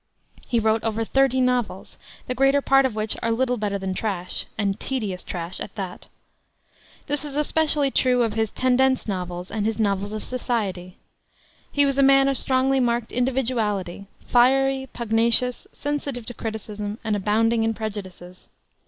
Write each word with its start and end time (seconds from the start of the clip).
He 0.47 0.57
wrote 0.57 0.83
over 0.83 1.03
thirty 1.05 1.39
novels, 1.39 1.99
the 2.25 2.33
greater 2.33 2.59
part 2.59 2.87
of 2.87 2.95
which 2.95 3.15
are 3.21 3.29
little 3.31 3.55
better 3.57 3.77
than 3.77 3.93
trash, 3.93 4.47
and 4.57 4.79
tedious 4.79 5.23
trash 5.23 5.59
at 5.59 5.75
that. 5.75 6.07
This 7.05 7.23
is 7.23 7.35
especially 7.35 7.91
true 7.91 8.23
of 8.23 8.33
his 8.33 8.49
tendenz 8.49 9.07
novels 9.07 9.51
and 9.51 9.63
his 9.67 9.79
novels 9.79 10.11
of 10.11 10.23
society. 10.23 10.97
He 11.71 11.85
was 11.85 11.99
a 11.99 12.01
man 12.01 12.27
of 12.27 12.35
strongly 12.35 12.79
marked 12.79 13.11
individuality, 13.11 14.07
fiery, 14.25 14.89
pugnacious, 14.91 15.67
sensitive 15.71 16.25
to 16.25 16.33
criticism, 16.33 16.97
and 17.03 17.15
abounding 17.15 17.63
in 17.63 17.75
prejudices. 17.75 18.47